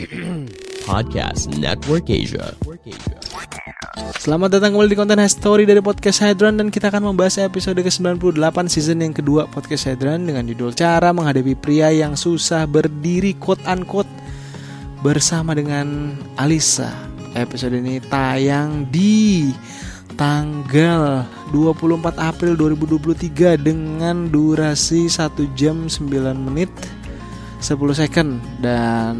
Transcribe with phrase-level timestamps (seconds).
[0.88, 2.56] Podcast Network Asia.
[4.16, 8.56] Selamat datang kembali di konten Story dari Podcast Hydran dan kita akan membahas episode ke-98
[8.72, 14.08] season yang kedua Podcast Hydran dengan judul Cara Menghadapi Pria yang Susah Berdiri quote unquote
[15.04, 16.88] bersama dengan Alisa.
[17.36, 19.52] Episode ini tayang di
[20.16, 26.08] tanggal 24 April 2023 dengan durasi 1 jam 9
[26.40, 26.72] menit
[27.60, 29.14] 10 second dan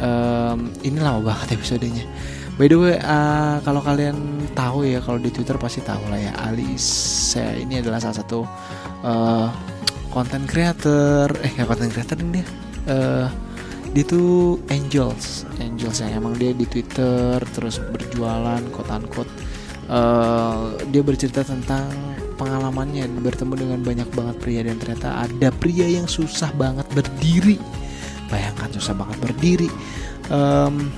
[0.00, 2.04] um, ini lama banget episodenya.
[2.54, 6.32] By the way, uh, kalau kalian tahu ya, kalau di Twitter pasti tahu lah ya,
[6.38, 8.46] Alisa ini adalah salah satu
[9.02, 9.50] uh,
[10.14, 12.46] content creator, eh ya content creator dia.
[12.86, 13.26] Uh,
[13.90, 19.32] dia tuh angels, angels yang emang dia di Twitter terus berjualan, quote unquote.
[19.90, 21.90] Uh, dia bercerita tentang
[22.38, 27.58] pengalamannya bertemu dengan banyak banget pria dan ternyata ada pria yang susah banget berdiri
[28.28, 29.70] bayangkan susah banget berdiri.
[30.32, 30.90] Um,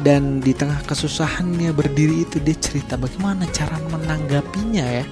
[0.00, 5.04] dan di tengah kesusahannya berdiri itu dia cerita bagaimana cara menanggapinya ya.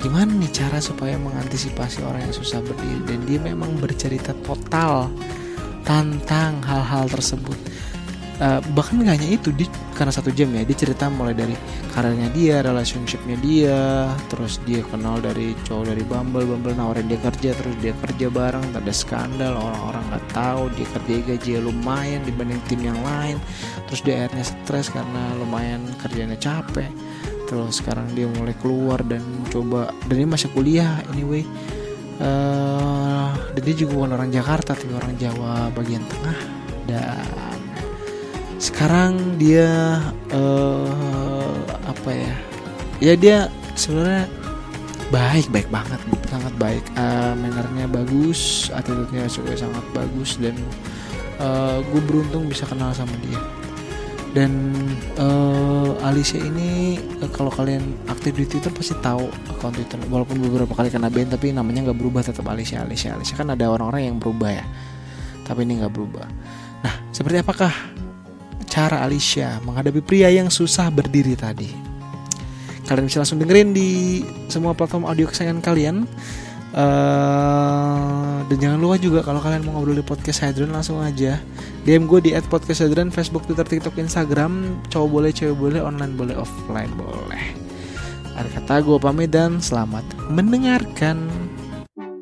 [0.00, 3.00] Gimana nih cara supaya mengantisipasi orang yang susah berdiri?
[3.06, 5.12] Dan dia memang bercerita total
[5.82, 7.58] tentang hal-hal tersebut
[8.40, 11.52] uh, bahkan gak hanya itu di karena satu jam ya dia cerita mulai dari
[11.92, 17.52] karirnya dia relationshipnya dia terus dia kenal dari cowok dari Bumble Bumble nawarin dia kerja
[17.52, 22.80] terus dia kerja bareng ada skandal orang-orang nggak tahu dia kerja gaji lumayan dibanding tim
[22.80, 23.36] yang lain
[23.90, 26.88] terus dia akhirnya stres karena lumayan kerjanya capek
[27.52, 29.20] terus sekarang dia mulai keluar dan
[29.52, 31.44] coba dan dia masih kuliah anyway.
[32.16, 36.38] Uh, dan dia juga bukan orang Jakarta tapi orang Jawa bagian tengah
[36.86, 37.60] dan
[38.62, 39.98] sekarang dia
[40.30, 42.34] uh, apa ya?
[43.02, 43.38] Ya dia
[43.74, 44.30] sebenarnya
[45.10, 45.98] baik baik banget
[46.30, 46.86] sangat baik.
[46.94, 50.54] Uh, mannernya bagus attitude-nya juga sangat bagus dan
[51.42, 53.42] uh, gue beruntung bisa kenal sama dia.
[54.32, 54.72] Dan
[55.20, 59.98] uh, Alicia ini uh, kalau kalian aktif di Twitter pasti tahu akun Twitter.
[60.06, 63.34] Walaupun beberapa kali kena ban tapi namanya nggak berubah tetap Alicia Alicia Alicia.
[63.34, 64.64] Kan ada orang-orang yang berubah ya
[65.42, 66.30] tapi ini nggak berubah.
[66.86, 67.74] Nah seperti apakah
[68.72, 71.68] cara Alicia menghadapi pria yang susah berdiri tadi.
[72.88, 76.08] Kalian bisa langsung dengerin di semua platform audio kesayangan kalian.
[76.72, 81.36] Uh, dan jangan lupa juga kalau kalian mau ngobrol di podcast Hadron langsung aja
[81.84, 86.16] DM gue di at podcast Hadron Facebook, Twitter, TikTok, Instagram Cowok boleh, cewek boleh, online
[86.16, 87.44] boleh, offline boleh
[88.40, 90.00] Ada kata gue pamit dan selamat
[90.32, 91.20] mendengarkan